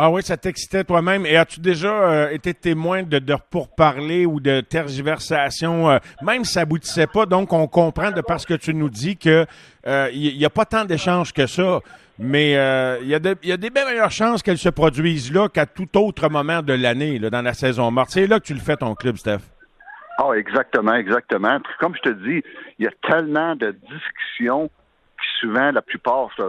Ah 0.00 0.10
oui, 0.10 0.22
ça 0.22 0.36
t'excitait 0.36 0.84
toi-même. 0.84 1.26
Et 1.26 1.36
as-tu 1.36 1.58
déjà 1.58 1.88
euh, 1.88 2.30
été 2.30 2.54
témoin 2.54 3.02
de, 3.02 3.18
de 3.18 3.34
pourparlers 3.50 4.26
ou 4.26 4.38
de 4.38 4.60
tergiversations, 4.60 5.90
euh, 5.90 5.98
même 6.22 6.44
si 6.44 6.52
ça 6.52 6.60
aboutissait 6.60 7.08
pas? 7.08 7.26
Donc, 7.26 7.52
on 7.52 7.66
comprend 7.66 8.12
de 8.12 8.20
parce 8.20 8.46
que 8.46 8.54
tu 8.54 8.74
nous 8.74 8.90
dis 8.90 9.16
que 9.16 9.44
il 9.84 9.90
euh, 9.90 10.08
n'y 10.12 10.44
a 10.44 10.50
pas 10.50 10.66
tant 10.66 10.84
d'échanges 10.84 11.32
que 11.32 11.48
ça. 11.48 11.80
Mais 12.16 12.52
il 13.02 13.08
y, 13.08 13.14
a 13.14 13.56
des 13.56 13.70
meilleures 13.70 14.12
chances 14.12 14.44
qu'elles 14.44 14.58
se 14.58 14.68
produisent 14.68 15.32
là 15.32 15.48
qu'à 15.48 15.66
tout 15.66 15.88
autre 15.98 16.28
moment 16.28 16.62
de 16.62 16.74
l'année, 16.74 17.18
dans 17.18 17.42
la 17.42 17.54
saison 17.54 17.90
morte. 17.90 18.10
C'est 18.10 18.28
là 18.28 18.38
que 18.38 18.44
tu 18.44 18.54
le 18.54 18.60
fais, 18.60 18.76
ton 18.76 18.94
club, 18.94 19.16
Steph. 19.16 19.40
Ah, 20.18 20.30
exactement, 20.36 20.94
exactement. 20.94 21.58
Comme 21.80 21.96
je 21.96 22.10
te 22.10 22.14
dis, 22.14 22.44
il 22.78 22.84
y 22.84 22.88
a 22.88 22.92
tellement 23.08 23.56
de 23.56 23.72
discussions 23.72 24.68
qui 25.20 25.40
souvent, 25.40 25.72
la 25.72 25.82
plupart, 25.82 26.28
je 26.36 26.42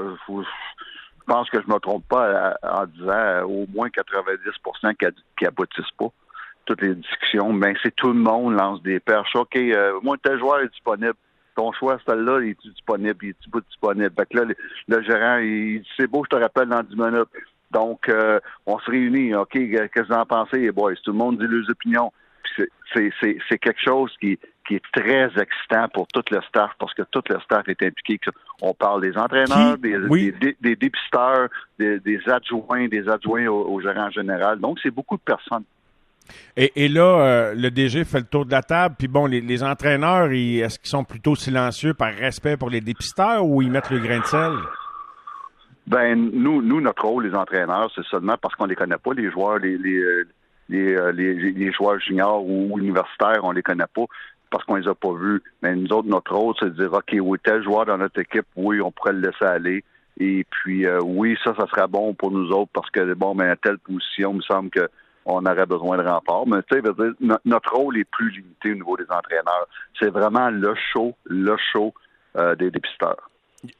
pense 1.29 1.49
que 1.49 1.61
je 1.61 1.67
ne 1.67 1.73
me 1.73 1.79
trompe 1.79 2.07
pas 2.07 2.25
euh, 2.25 2.53
en 2.63 2.85
disant 2.87 3.11
euh, 3.11 3.43
au 3.43 3.67
moins 3.67 3.89
90 3.89 4.37
qui, 4.99 5.05
qui 5.37 5.45
aboutissent 5.45 5.95
pas. 5.97 6.11
Toutes 6.65 6.81
les 6.81 6.95
discussions, 6.95 7.53
mais 7.53 7.73
c'est 7.81 7.95
tout 7.95 8.09
le 8.09 8.19
monde 8.19 8.53
lance 8.53 8.81
des 8.83 8.99
perches. 8.99 9.35
OK, 9.35 9.55
euh, 9.55 9.99
moi, 10.03 10.17
tel 10.21 10.37
joueur 10.37 10.61
est 10.61 10.69
disponible. 10.69 11.15
Ton 11.55 11.71
choix, 11.71 11.97
celle-là, 12.07 12.41
il 12.41 12.49
est 12.49 12.61
disponible, 12.61 13.17
il 13.23 13.29
est 13.29 13.51
pas 13.51 13.59
disponible? 13.61 14.11
Fait 14.17 14.25
que 14.27 14.37
là, 14.37 14.53
le, 14.87 15.03
gérant, 15.03 15.37
il 15.37 15.81
dit 15.81 15.89
c'est 15.97 16.07
beau, 16.07 16.23
je 16.25 16.35
te 16.35 16.41
rappelle 16.41 16.69
dans 16.69 16.83
10 16.83 16.95
minutes. 16.95 17.29
Donc, 17.71 18.09
on 18.65 18.79
se 18.79 18.89
réunit. 18.89 19.35
OK, 19.35 19.51
qu'est-ce 19.51 19.87
que 19.87 20.07
vous 20.07 20.13
en 20.13 20.25
pensez, 20.25 20.71
boys? 20.71 20.93
Tout 21.03 21.11
le 21.11 21.17
monde 21.17 21.39
dit 21.39 21.47
leurs 21.47 21.69
opinions. 21.69 22.11
C'est 22.93 23.57
quelque 23.59 23.81
chose 23.81 24.11
qui, 24.19 24.39
qui 24.69 24.75
est 24.75 24.83
très 24.93 25.29
excitant 25.41 25.87
pour 25.91 26.07
tout 26.07 26.21
le 26.29 26.39
staff 26.47 26.69
parce 26.77 26.93
que 26.93 27.01
tout 27.11 27.23
le 27.27 27.39
staff 27.39 27.67
est 27.67 27.81
impliqué. 27.81 28.19
On 28.61 28.75
parle 28.75 29.01
des 29.01 29.17
entraîneurs, 29.17 29.79
des, 29.79 29.97
des, 30.61 30.75
dépisteurs, 30.75 31.49
des, 31.79 32.19
adjoints, 32.27 32.87
des 32.87 33.09
adjoints 33.09 33.47
au, 33.47 33.81
gérant 33.81 34.11
général. 34.11 34.59
Donc, 34.59 34.77
c'est 34.83 34.91
beaucoup 34.91 35.17
de 35.17 35.21
personnes. 35.21 35.63
Et, 36.55 36.87
là, 36.87 37.01
euh, 37.01 37.53
le 37.55 37.71
DG 37.71 38.03
fait 38.03 38.19
le 38.19 38.25
tour 38.25 38.45
de 38.45 38.51
la 38.51 38.61
table. 38.61 38.93
Puis 38.99 39.07
bon, 39.07 39.25
les, 39.25 39.63
entraîneurs, 39.63 40.31
est-ce 40.31 40.77
qu'ils 40.77 40.89
sont 40.89 41.03
plutôt 41.03 41.35
silencieux 41.35 41.95
par 41.95 42.13
respect 42.13 42.55
pour 42.55 42.69
les 42.69 42.81
dépisteurs 42.81 43.43
ou 43.43 43.63
ils 43.63 43.71
mettent 43.71 43.89
le 43.89 43.97
grain 43.97 44.19
de 44.19 44.25
sel? 44.25 44.51
Ben, 45.87 46.29
nous, 46.31 46.61
nous, 46.61 46.79
notre 46.79 47.05
rôle, 47.07 47.25
les 47.25 47.33
entraîneurs, 47.33 47.91
c'est 47.95 48.05
seulement 48.05 48.37
parce 48.39 48.53
qu'on 48.53 48.65
les 48.65 48.75
connaît 48.75 48.99
pas, 49.03 49.13
les 49.15 49.31
joueurs, 49.31 49.57
les, 49.57 49.75
les, 49.79 50.03
les, 50.69 50.93
euh, 50.93 51.11
les, 51.11 51.71
joueurs 51.71 51.99
juniors 51.99 52.45
ou 52.45 52.77
universitaires, 52.77 53.39
on 53.41 53.51
les 53.51 53.63
connaît 53.63 53.85
pas 53.91 54.05
parce 54.49 54.63
qu'on 54.65 54.75
les 54.75 54.87
a 54.87 54.95
pas 54.95 55.13
vus. 55.13 55.41
Mais 55.61 55.75
nous 55.75 55.91
autres, 55.93 56.07
notre 56.07 56.35
rôle, 56.35 56.53
c'est 56.59 56.73
de 56.73 56.83
dire, 56.83 56.93
OK, 56.93 57.15
oui, 57.19 57.37
tel 57.43 57.63
joueur 57.63 57.85
dans 57.85 57.97
notre 57.97 58.19
équipe, 58.19 58.45
oui, 58.55 58.81
on 58.81 58.91
pourrait 58.91 59.13
le 59.13 59.21
laisser 59.21 59.45
aller. 59.45 59.83
Et 60.19 60.45
puis, 60.49 60.85
euh, 60.85 60.99
oui, 61.01 61.37
ça, 61.43 61.53
ça 61.57 61.65
serait 61.67 61.87
bon 61.87 62.13
pour 62.13 62.31
nous 62.31 62.49
autres 62.51 62.71
parce 62.73 62.89
que, 62.89 63.13
bon, 63.13 63.35
mais 63.35 63.49
à 63.49 63.55
telle 63.55 63.79
position, 63.79 64.31
il 64.31 64.37
me 64.37 64.41
semble 64.41 64.69
qu'on 64.69 65.45
aurait 65.45 65.65
besoin 65.65 65.97
de 65.97 66.07
renfort. 66.07 66.47
Mais 66.47 66.61
tu 66.69 66.81
sais, 66.81 67.37
notre 67.45 67.73
rôle 67.73 67.97
est 67.97 68.09
plus 68.11 68.29
limité 68.29 68.71
au 68.71 68.75
niveau 68.75 68.97
des 68.97 69.09
entraîneurs. 69.09 69.67
C'est 69.99 70.09
vraiment 70.09 70.49
le 70.49 70.73
show, 70.91 71.15
le 71.25 71.55
show 71.71 71.93
euh, 72.37 72.55
des 72.55 72.69
dépisteurs. 72.69 73.29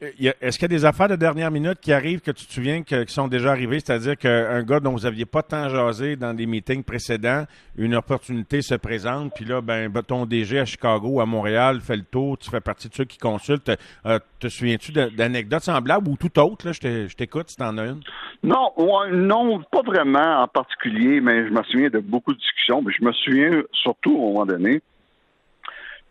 Est-ce 0.00 0.58
qu'il 0.58 0.70
y 0.70 0.74
a 0.74 0.76
des 0.76 0.84
affaires 0.84 1.08
de 1.08 1.16
dernière 1.16 1.50
minute 1.50 1.80
qui 1.80 1.92
arrivent 1.92 2.20
que 2.20 2.30
tu 2.30 2.46
te 2.46 2.52
souviens 2.52 2.82
que, 2.82 3.04
qui 3.04 3.14
sont 3.14 3.28
déjà 3.28 3.50
arrivées? 3.50 3.80
C'est-à-dire 3.80 4.16
qu'un 4.16 4.62
gars 4.62 4.80
dont 4.80 4.92
vous 4.92 5.00
n'aviez 5.00 5.24
pas 5.24 5.42
tant 5.42 5.68
jasé 5.68 6.16
dans 6.16 6.34
des 6.34 6.46
meetings 6.46 6.84
précédents, 6.84 7.44
une 7.76 7.94
opportunité 7.94 8.60
se 8.60 8.74
présente, 8.74 9.32
puis 9.34 9.44
là, 9.44 9.60
ben, 9.62 9.90
ton 10.06 10.26
DG 10.26 10.58
à 10.58 10.64
Chicago 10.66 11.20
à 11.20 11.26
Montréal 11.26 11.80
fait 11.80 11.96
le 11.96 12.02
tour, 12.02 12.36
tu 12.36 12.50
fais 12.50 12.60
partie 12.60 12.88
de 12.88 12.94
ceux 12.94 13.04
qui 13.04 13.16
consultent. 13.16 13.72
Euh, 14.04 14.18
te 14.38 14.48
souviens-tu 14.48 14.92
d'anecdotes 14.92 15.62
semblables 15.62 16.08
ou 16.08 16.16
tout 16.16 16.38
autre? 16.38 16.66
Là, 16.66 16.72
je 16.72 17.14
t'écoute 17.14 17.48
si 17.48 17.56
t'en 17.56 17.78
as 17.78 17.86
une. 17.86 18.00
Non, 18.42 18.72
non, 19.10 19.62
pas 19.70 19.82
vraiment 19.82 20.42
en 20.42 20.48
particulier, 20.48 21.20
mais 21.20 21.46
je 21.46 21.52
me 21.52 21.62
souviens 21.64 21.88
de 21.88 22.00
beaucoup 22.00 22.32
de 22.32 22.38
discussions. 22.38 22.82
Mais 22.82 22.92
je 22.98 23.04
me 23.04 23.12
souviens 23.12 23.62
surtout, 23.72 24.12
à 24.12 24.18
un 24.18 24.32
moment 24.32 24.46
donné, 24.46 24.82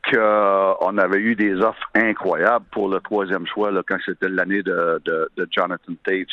qu'on 0.03 0.97
avait 0.97 1.19
eu 1.19 1.35
des 1.35 1.55
offres 1.55 1.89
incroyables 1.93 2.65
pour 2.71 2.89
le 2.89 2.99
troisième 2.99 3.45
choix 3.45 3.71
là, 3.71 3.81
quand 3.85 3.97
c'était 4.05 4.29
l'année 4.29 4.63
de, 4.63 5.01
de, 5.05 5.47
Jonathan 5.51 5.93
Taves. 6.03 6.25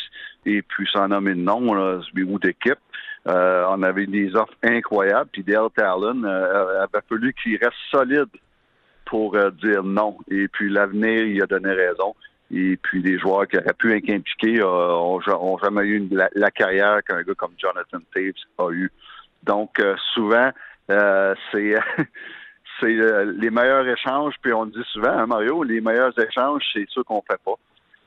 Et 0.45 0.61
puis, 0.61 0.87
sans 0.91 1.07
nommer 1.07 1.33
de 1.33 1.41
nom, 1.41 1.73
là, 1.73 1.99
ou 2.15 2.39
d'équipe, 2.39 2.79
euh, 3.27 3.65
on 3.69 3.83
avait 3.83 4.07
des 4.07 4.35
offres 4.35 4.55
incroyables. 4.63 5.29
Puis 5.31 5.43
Dale 5.43 5.69
Talon 5.75 6.23
euh, 6.23 6.83
avait 6.83 7.03
fallu 7.09 7.33
qu'il 7.33 7.57
reste 7.57 7.77
solide 7.91 8.29
pour 9.05 9.35
euh, 9.35 9.51
dire 9.51 9.83
non. 9.83 10.17
Et 10.31 10.47
puis, 10.47 10.69
l'avenir, 10.69 11.25
il 11.25 11.41
a 11.43 11.45
donné 11.45 11.71
raison. 11.71 12.15
Et 12.51 12.77
puis, 12.77 13.01
les 13.01 13.19
joueurs 13.19 13.47
qui 13.47 13.57
auraient 13.57 13.73
pu 13.77 13.95
être 13.95 14.09
impliqués 14.09 14.63
ont, 14.63 15.19
jamais 15.61 15.81
eu 15.83 16.09
la, 16.09 16.51
carrière 16.51 17.03
qu'un 17.03 17.21
gars 17.21 17.33
comme 17.35 17.51
Jonathan 17.57 17.99
Taves 18.13 18.33
a 18.57 18.71
eu. 18.71 18.89
Donc, 19.43 19.81
souvent, 20.13 20.51
c'est... 20.87 21.75
c'est 22.79 22.87
euh, 22.87 23.33
les 23.37 23.49
meilleurs 23.49 23.87
échanges, 23.87 24.35
puis 24.41 24.53
on 24.53 24.65
le 24.65 24.71
dit 24.71 24.85
souvent, 24.91 25.09
hein, 25.09 25.25
Mario, 25.25 25.63
les 25.63 25.81
meilleurs 25.81 26.17
échanges, 26.19 26.63
c'est 26.73 26.85
ceux 26.89 27.03
qu'on 27.03 27.21
fait 27.21 27.39
pas. 27.43 27.55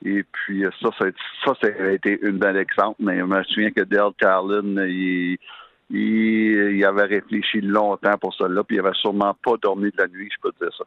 Et 0.04 0.22
puis 0.22 0.64
euh, 0.64 0.70
ça, 0.80 0.88
ça, 0.98 1.06
ça, 1.44 1.68
a 1.68 1.90
été 1.90 2.18
une 2.22 2.38
belle 2.38 2.56
exemple, 2.56 2.96
mais 3.00 3.18
je 3.18 3.24
me 3.24 3.42
souviens 3.44 3.70
que 3.70 3.82
Dale 3.82 4.12
Talon, 4.18 4.76
il, 4.86 5.38
il, 5.90 6.84
avait 6.84 7.04
réfléchi 7.04 7.60
longtemps 7.60 8.16
pour 8.18 8.32
cela, 8.34 8.62
puis 8.64 8.76
il 8.76 8.80
avait 8.80 8.94
sûrement 8.94 9.36
pas 9.44 9.56
dormi 9.62 9.90
de 9.90 9.96
la 9.98 10.08
nuit, 10.08 10.30
je 10.32 10.40
peux 10.40 10.52
te 10.52 10.64
dire 10.64 10.74
ça. 10.76 10.84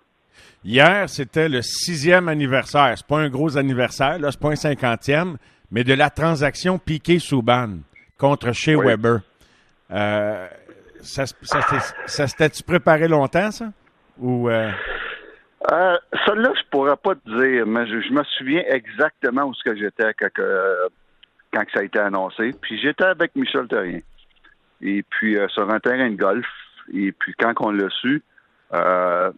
Hier, 0.65 1.09
c'était 1.09 1.49
le 1.49 1.61
sixième 1.61 2.27
anniversaire. 2.27 2.93
C'est 2.95 3.05
pas 3.05 3.19
un 3.19 3.29
gros 3.29 3.57
anniversaire, 3.57 4.17
là, 4.17 4.31
c'est 4.31 4.39
pas 4.39 4.49
un 4.49 4.55
cinquantième, 4.55 5.37
mais 5.71 5.83
de 5.83 5.93
la 5.93 6.09
transaction 6.09 6.79
Piquet-Souban 6.79 7.79
contre 8.17 8.51
Shea 8.51 8.77
Weber. 8.77 9.19
Euh, 9.91 10.47
ça, 11.03 11.25
ça, 11.25 11.61
ça 12.05 12.27
s'était-tu 12.27 12.63
préparé 12.63 13.07
longtemps, 13.07 13.51
ça? 13.51 13.65
Ou. 14.19 14.49
Euh... 14.49 14.71
Euh, 15.71 15.97
là 16.35 16.53
je 16.55 16.69
pourrais 16.71 16.97
pas 16.97 17.15
te 17.15 17.41
dire, 17.41 17.65
mais 17.65 17.87
je, 17.87 18.11
me 18.11 18.23
souviens 18.37 18.63
exactement 18.67 19.43
où 19.43 19.53
ce 19.53 19.63
que 19.63 19.75
j'étais 19.77 20.13
quand, 20.19 20.43
quand 21.53 21.63
ça 21.73 21.79
a 21.79 21.83
été 21.83 21.99
annoncé. 21.99 22.51
Puis 22.61 22.79
j'étais 22.81 23.05
avec 23.05 23.35
Michel 23.35 23.67
Terrien. 23.67 23.99
Et 24.81 25.03
puis 25.03 25.37
euh, 25.37 25.47
sur 25.47 25.69
un 25.69 25.79
terrain 25.79 26.09
de 26.09 26.17
golf. 26.17 26.45
Et 26.93 27.13
puis 27.13 27.33
quand 27.39 27.53
on 27.61 27.71
l'a 27.71 27.89
su, 27.89 28.21
euh, 28.73 29.31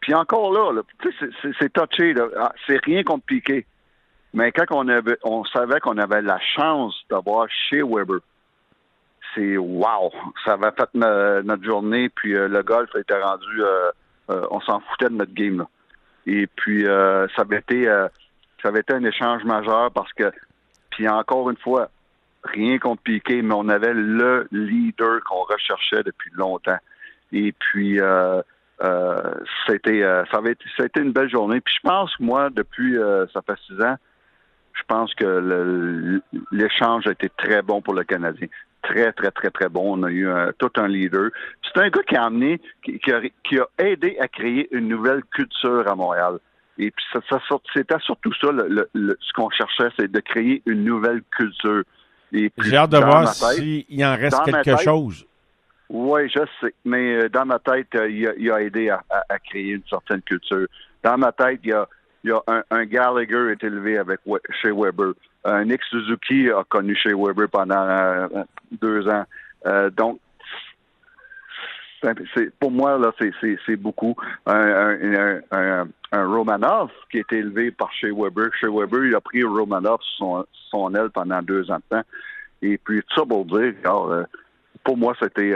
puis 0.00 0.14
encore 0.14 0.52
là, 0.52 0.82
c'est 1.58 1.72
touché. 1.72 2.14
Ah, 2.38 2.52
c'est 2.66 2.82
rien 2.84 3.02
contre 3.02 3.24
Piqué. 3.26 3.66
Mais 4.34 4.52
quand 4.52 4.66
on 4.70 4.86
avait, 4.88 5.18
on 5.24 5.44
savait 5.44 5.80
qu'on 5.80 5.98
avait 5.98 6.22
la 6.22 6.38
chance 6.38 6.94
d'avoir 7.10 7.48
chez 7.50 7.82
Weber, 7.82 8.20
c'est 9.36 9.56
wow! 9.56 10.10
Ça 10.44 10.54
avait 10.54 10.72
fait 10.76 10.88
notre 10.94 11.62
journée, 11.62 12.08
puis 12.08 12.34
euh, 12.34 12.48
le 12.48 12.62
golf 12.62 12.90
a 12.94 13.00
été 13.00 13.14
rendu, 13.14 13.62
euh, 13.62 13.90
euh, 14.30 14.46
on 14.50 14.60
s'en 14.60 14.80
foutait 14.80 15.10
de 15.10 15.14
notre 15.14 15.34
game. 15.34 15.66
Et 16.26 16.48
puis 16.48 16.84
ça 16.84 17.42
avait 17.42 17.58
été 17.58 17.84
ça 17.84 18.68
avait 18.68 18.80
été 18.80 18.94
un 18.94 19.04
échange 19.04 19.44
majeur 19.44 19.92
parce 19.92 20.12
que 20.12 20.32
puis 20.90 21.08
encore 21.08 21.50
une 21.50 21.56
fois, 21.56 21.88
rien 22.42 22.78
contre 22.78 23.02
mais 23.06 23.54
on 23.54 23.68
avait 23.68 23.94
le 23.94 24.48
leader 24.50 25.20
qu'on 25.24 25.42
recherchait 25.42 26.02
depuis 26.02 26.30
longtemps. 26.34 26.78
Et 27.30 27.52
puis, 27.52 28.00
c'était, 29.68 30.02
ça 30.02 30.38
avait 30.38 30.52
été, 30.52 30.64
a 30.78 30.84
été 30.84 31.00
une 31.00 31.12
belle 31.12 31.30
journée. 31.30 31.60
Puis 31.60 31.76
je 31.80 31.88
pense, 31.88 32.10
moi, 32.18 32.50
depuis, 32.50 32.96
ça 33.32 33.40
fait 33.42 33.58
six 33.68 33.80
ans, 33.80 33.96
je 34.72 34.82
pense 34.88 35.14
que 35.14 36.20
l'échange 36.50 37.06
a 37.06 37.12
été 37.12 37.28
très 37.36 37.62
bon 37.62 37.80
pour 37.82 37.94
le 37.94 38.02
Canadien. 38.02 38.48
Très, 38.88 39.12
très, 39.12 39.30
très, 39.32 39.50
très 39.50 39.68
bon. 39.68 39.98
On 39.98 40.02
a 40.04 40.10
eu 40.10 40.28
un- 40.28 40.52
tout 40.58 40.70
un 40.76 40.86
leader. 40.86 41.30
C'est 41.64 41.80
un 41.82 41.88
gars 41.88 42.02
qui 42.08 42.14
a 42.16 42.24
amené, 42.24 42.60
qui, 42.84 42.98
qui 43.00 43.10
a, 43.12 43.20
qui 43.44 43.58
a 43.58 43.66
aidé 43.78 44.16
à 44.20 44.28
créer 44.28 44.68
une 44.70 44.86
nouvelle 44.88 45.22
culture 45.34 45.88
à 45.90 45.94
Montréal. 45.96 46.38
Et 46.78 46.90
puis, 46.90 47.04
ça, 47.12 47.20
ça 47.28 47.40
sort- 47.48 47.62
c'était 47.74 47.98
surtout 48.00 48.32
ça, 48.40 48.52
le, 48.52 48.68
le- 48.68 48.88
le- 48.94 49.18
ce 49.20 49.32
qu'on 49.32 49.50
cherchait, 49.50 49.88
c'est 49.98 50.10
de 50.10 50.20
créer 50.20 50.62
une 50.66 50.84
nouvelle 50.84 51.22
culture. 51.36 51.82
J'ai 52.32 52.76
hâte 52.76 52.90
de 52.90 52.98
voir 52.98 53.26
s'il 53.34 54.04
en 54.04 54.14
reste 54.16 54.36
quelque 54.44 54.62
tête- 54.62 54.80
chose. 54.84 55.26
oui, 55.88 56.28
je 56.28 56.40
sais. 56.60 56.74
Mais 56.84 57.16
euh, 57.16 57.28
dans 57.28 57.46
ma 57.46 57.58
tête, 57.58 57.88
euh, 57.94 58.08
il, 58.10 58.26
a, 58.28 58.32
il 58.36 58.50
a 58.50 58.60
aidé 58.62 58.90
à, 58.90 59.02
à- 59.10 59.24
à 59.28 59.38
créer 59.38 59.70
une 59.70 59.82
certaine 59.88 60.22
culture. 60.22 60.66
Dans 61.02 61.16
ma 61.16 61.32
tête, 61.32 61.60
il 61.64 61.70
y 61.70 61.72
a, 61.72 61.88
il 62.24 62.30
y 62.30 62.32
a 62.32 62.40
un, 62.48 62.62
un 62.70 62.84
Gallagher 62.84 63.52
est 63.52 63.64
élevé 63.64 63.96
avec 63.98 64.20
chez 64.60 64.70
Weber. 64.70 65.12
Un 65.46 65.64
Nick 65.64 65.82
Suzuki 65.84 66.50
a 66.50 66.64
connu 66.64 66.96
chez 66.96 67.14
Weber 67.14 67.48
pendant 67.48 67.80
euh, 67.88 68.26
deux 68.80 69.06
ans. 69.08 69.24
Euh, 69.66 69.90
donc, 69.90 70.18
c'est- 72.34 72.50
pour 72.58 72.70
moi, 72.70 72.98
là, 72.98 73.12
c'est- 73.18 73.76
beaucoup. 73.76 74.14
Un, 74.46 75.36
un, 75.52 75.86
Romanov 76.12 76.90
qui 77.10 77.18
a 77.18 77.20
été 77.20 77.38
élevé 77.38 77.70
par 77.70 77.92
chez 77.92 78.10
Weber. 78.10 78.48
Chez 78.60 78.68
Weber, 78.68 79.04
il 79.04 79.14
a 79.14 79.20
pris 79.20 79.42
Romanov 79.44 79.98
son, 80.16 80.44
son 80.70 80.94
aile 80.94 81.10
pendant 81.10 81.42
deux 81.42 81.70
ans 81.70 81.76
de 81.90 81.96
temps. 81.96 82.04
Et 82.62 82.78
puis, 82.78 83.02
tout 83.02 83.20
ça 83.20 83.26
pour 83.26 83.44
dire, 83.44 83.74
alors, 83.84 84.10
euh, 84.10 84.22
pour 84.84 84.96
moi, 84.96 85.14
c'était. 85.20 85.54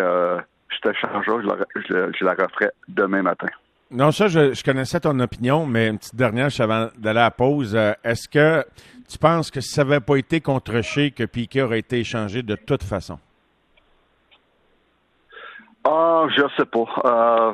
J'étais 0.72 0.96
changeant, 0.98 1.40
je 1.42 1.46
la, 1.46 1.56
je, 1.74 2.12
je 2.18 2.24
la 2.24 2.32
referais 2.32 2.70
demain 2.88 3.22
matin. 3.22 3.48
Non, 3.90 4.12
ça, 4.12 4.28
je, 4.28 4.62
connaissais 4.62 5.00
ton 5.00 5.18
opinion, 5.18 5.66
mais 5.66 5.88
une 5.88 5.98
petite 5.98 6.14
dernière, 6.14 6.48
juste 6.48 6.60
avant 6.60 6.88
d'aller 6.96 7.18
à 7.18 7.24
la 7.24 7.30
pause. 7.32 7.74
Est-ce 8.04 8.28
que 8.28 8.64
tu 9.10 9.18
penses 9.18 9.50
que 9.50 9.60
si 9.60 9.70
ça 9.74 9.84
n'avait 9.84 10.00
pas 10.00 10.16
été 10.16 10.40
contre 10.40 10.80
Shea, 10.82 11.10
que 11.10 11.24
Piquet 11.24 11.62
aurait 11.62 11.80
été 11.80 11.98
échangé 12.00 12.42
de 12.42 12.54
toute 12.54 12.82
façon? 12.82 13.18
Ah, 15.84 16.26
je 16.36 16.42
sais 16.56 16.66
pas. 16.66 16.84
Euh, 17.04 17.52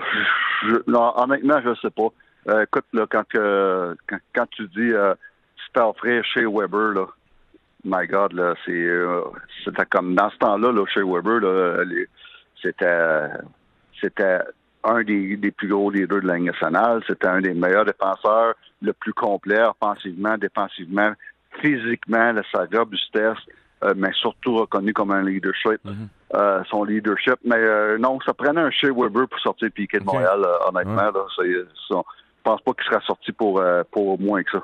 je- 0.68 0.90
non, 0.90 1.12
honnêtement, 1.16 1.60
je 1.64 1.74
sais 1.80 1.90
pas. 1.90 2.08
Euh, 2.48 2.62
écoute, 2.64 2.84
là, 2.92 3.06
quand, 3.08 3.24
que- 3.28 3.96
quand, 4.06 4.18
quand 4.34 4.46
tu 4.50 4.66
dis 4.68 4.92
euh, 4.92 5.14
super 5.66 5.92
frère 5.96 6.24
chez 6.24 6.44
Weber, 6.46 6.92
là, 6.94 7.06
my 7.84 8.06
God, 8.06 8.32
là, 8.32 8.54
c'est 8.64 8.72
euh, 8.72 9.22
c'était 9.64 9.86
comme 9.86 10.14
dans 10.14 10.30
ce 10.30 10.36
temps-là, 10.38 10.72
là, 10.72 10.84
chez 10.92 11.02
Weber, 11.02 11.40
là, 11.40 11.84
c'était 12.62 13.28
c'était 14.00 14.38
un 14.84 15.02
des, 15.02 15.36
des 15.36 15.50
plus 15.50 15.68
gros 15.68 15.90
leaders 15.90 16.20
de 16.22 16.26
la 16.28 16.38
nationale. 16.38 17.02
C'était 17.06 17.26
un 17.28 17.40
des 17.40 17.54
meilleurs 17.54 17.84
défenseurs, 17.86 18.54
le 18.82 18.92
plus 18.92 19.12
complet 19.14 19.60
offensivement, 19.62 20.36
défensivement, 20.36 21.12
physiquement, 21.60 22.32
là, 22.32 22.42
sa 22.52 22.64
robustesse, 22.78 23.38
euh, 23.84 23.94
mais 23.96 24.10
surtout 24.12 24.56
reconnu 24.56 24.92
comme 24.92 25.10
un 25.10 25.22
leadership. 25.22 25.80
euh, 26.34 26.62
son 26.70 26.84
leadership. 26.84 27.36
Mais 27.44 27.56
euh, 27.56 27.98
non, 27.98 28.18
ça 28.26 28.34
prenait 28.34 28.60
un 28.60 28.70
Shea 28.70 28.88
Weber 28.92 29.28
pour 29.28 29.38
sortir 29.40 29.68
Piquet 29.74 29.98
de. 30.00 30.04
Montréal, 30.04 30.40
euh, 30.44 30.68
honnêtement. 30.68 31.10
Je 31.42 31.94
pense 32.42 32.60
pas 32.62 32.72
qu'il 32.72 32.84
sera 32.84 33.00
sorti 33.02 33.32
pour, 33.32 33.60
euh, 33.60 33.82
pour 33.90 34.20
moins 34.20 34.42
que 34.42 34.50
ça. 34.52 34.62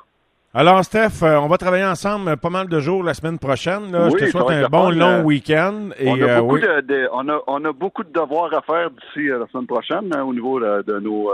Alors, 0.54 0.84
Steph, 0.84 1.22
on 1.22 1.46
va 1.48 1.56
travailler 1.56 1.84
ensemble 1.84 2.36
pas 2.36 2.50
mal 2.50 2.68
de 2.68 2.78
jours 2.78 3.02
la 3.02 3.14
semaine 3.14 3.38
prochaine. 3.38 3.90
là. 3.90 4.06
Oui, 4.08 4.12
je 4.20 4.26
te 4.26 4.30
souhaite 4.30 4.64
un 4.64 4.68
bon 4.68 4.90
long 4.90 5.20
euh, 5.20 5.22
week-end. 5.22 5.88
Et, 5.98 6.08
on, 6.10 6.14
a 6.22 6.40
beaucoup 6.42 6.54
oui. 6.56 6.60
de, 6.60 6.80
de- 6.82 7.08
on, 7.12 7.26
a, 7.28 7.40
on 7.46 7.64
a 7.64 7.72
beaucoup 7.72 8.04
de 8.04 8.12
devoirs 8.12 8.52
à 8.54 8.60
faire 8.60 8.90
d'ici 8.90 9.28
la 9.28 9.46
semaine 9.50 9.66
prochaine 9.66 10.10
hein, 10.14 10.22
au 10.24 10.34
niveau 10.34 10.60
de, 10.60 10.82
de 10.82 10.98
nos, 11.00 11.30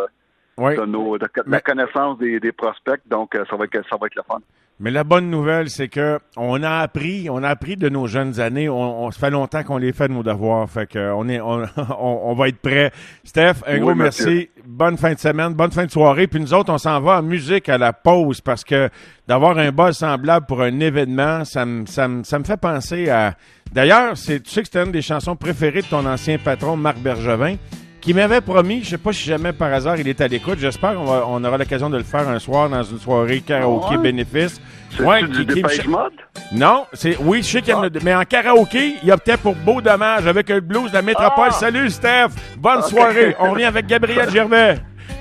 Oui. 0.56 0.76
de, 0.76 0.84
nos, 0.84 1.18
de, 1.18 1.24
de 1.24 1.30
Mais- 1.46 1.56
la 1.56 1.60
connaissance 1.62 2.18
des, 2.18 2.38
des 2.38 2.52
prospects. 2.52 3.00
Donc, 3.06 3.34
ça 3.34 3.56
va 3.56 3.64
être, 3.64 3.82
ça 3.90 3.96
va 4.00 4.06
être 4.06 4.14
le 4.14 4.22
fun. 4.22 4.38
Mais 4.80 4.92
la 4.92 5.02
bonne 5.02 5.28
nouvelle, 5.28 5.70
c'est 5.70 5.88
que 5.88 6.20
on 6.36 6.62
a 6.62 6.78
appris, 6.78 7.28
on 7.28 7.42
a 7.42 7.48
appris 7.48 7.76
de 7.76 7.88
nos 7.88 8.06
jeunes 8.06 8.38
années. 8.38 8.68
On, 8.68 9.06
on- 9.06 9.10
ça 9.10 9.18
fait 9.18 9.30
longtemps 9.30 9.64
qu'on 9.64 9.76
les 9.78 9.92
fait 9.92 10.06
de 10.06 10.12
nos 10.12 10.22
devoirs. 10.22 10.70
Fait 10.70 10.86
que 10.88 11.12
on 11.12 11.28
est, 11.28 11.40
on, 11.40 11.64
on, 11.98 12.34
va 12.34 12.46
être 12.48 12.58
prêt. 12.60 12.92
Steph, 13.24 13.54
un 13.66 13.74
Oui, 13.74 13.80
gros 13.80 13.94
merci. 13.96 14.50
Bonne 14.64 14.96
fin 14.96 15.14
de 15.14 15.18
semaine, 15.18 15.54
bonne 15.54 15.72
fin 15.72 15.84
de 15.84 15.90
soirée. 15.90 16.28
Puis 16.28 16.38
nous 16.38 16.54
autres, 16.54 16.72
on 16.72 16.78
s'en 16.78 17.00
va 17.00 17.18
en 17.18 17.22
musique 17.22 17.68
à 17.68 17.76
la 17.76 17.92
pause 17.92 18.40
parce 18.40 18.62
que 18.62 18.88
d'avoir 19.26 19.58
un 19.58 19.72
buzz 19.72 19.96
semblable 19.96 20.46
pour 20.46 20.62
un 20.62 20.78
événement, 20.78 21.44
ça 21.44 21.66
me, 21.66 21.84
ça 21.86 22.06
me, 22.06 22.22
ça 22.22 22.38
me 22.38 22.44
fait 22.44 22.56
penser 22.56 23.08
à. 23.10 23.34
D'ailleurs, 23.72 24.16
c'est, 24.16 24.40
tu 24.40 24.50
sais 24.50 24.60
que 24.62 24.68
c'était 24.68 24.84
une 24.84 24.92
des 24.92 25.02
chansons 25.02 25.34
préférées 25.34 25.82
de 25.82 25.88
ton 25.88 26.06
ancien 26.06 26.38
patron 26.38 26.76
Marc 26.76 26.98
Bergevin. 26.98 27.56
Qui 28.00 28.14
m'avait 28.14 28.40
promis, 28.40 28.82
je 28.84 28.90
sais 28.90 28.98
pas 28.98 29.12
si 29.12 29.24
jamais 29.24 29.52
par 29.52 29.72
hasard 29.72 29.96
il 29.98 30.06
est 30.08 30.20
à 30.20 30.28
l'écoute, 30.28 30.58
j'espère 30.60 30.94
qu'on 30.94 31.04
va- 31.04 31.24
on 31.28 31.42
aura 31.44 31.58
l'occasion 31.58 31.90
de 31.90 31.96
le 31.98 32.04
faire 32.04 32.26
un 32.28 32.38
soir 32.38 32.68
dans 32.70 32.82
une 32.82 32.98
soirée 32.98 33.40
karaoké 33.40 33.96
Ouais. 33.96 34.02
bénéfice. 34.02 34.60
C'est 34.96 35.02
Ouais, 35.02 35.22
du 35.24 35.44
qui- 35.44 35.54
Dépêche 35.56 35.84
Mode? 35.86 36.12
non, 36.52 36.86
c'est 36.94 37.16
oui, 37.20 37.42
je 37.42 37.48
sais 37.48 37.60
qu'il 37.60 37.70
y 37.70 37.74
en 37.74 37.82
a, 37.82 37.88
mais 38.02 38.14
en 38.14 38.24
karaoké, 38.24 38.94
il 39.02 39.08
y 39.08 39.10
a 39.10 39.16
peut-être 39.18 39.40
pour 39.42 39.56
beau 39.56 39.80
dommage 39.82 40.26
avec 40.26 40.48
le 40.48 40.60
blues 40.60 40.90
de 40.90 40.94
la 40.94 41.02
métropole. 41.02 41.48
Ah! 41.50 41.52
Salut 41.52 41.90
Steph, 41.90 42.28
bonne 42.56 42.78
Ok. 42.78 42.88
soirée. 42.88 43.36
On 43.40 43.50
revient 43.50 43.64
avec 43.64 43.86
Gabriel 43.86 44.30
Gervais. 44.30 44.78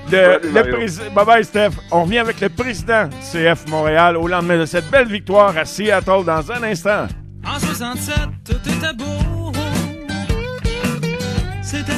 Le, 0.10 0.18
Salut, 0.18 0.40
le 0.44 0.52
Mario. 0.52 0.76
prési- 0.78 1.02
bye 1.14 1.26
bye 1.26 1.44
Steph. 1.44 1.72
On 1.92 2.04
revient 2.04 2.20
avec 2.20 2.40
le 2.40 2.48
président 2.50 3.08
du 3.08 3.16
CF 3.22 3.68
Montréal 3.70 4.16
au 4.16 4.28
lendemain 4.28 4.60
de 4.60 4.66
cette 4.66 4.90
belle 4.90 5.08
victoire 5.08 5.58
à 5.58 5.66
Seattle 5.66 6.24
dans 6.26 6.52
un 6.52 6.64
instant. 6.64 7.08
En 7.46 7.60
67, 7.60 8.16
tout 8.46 8.54
était 8.70 8.94
beau. 8.94 9.52
C'était 11.62 11.92